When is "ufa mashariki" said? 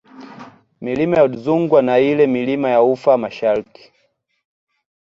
2.83-3.91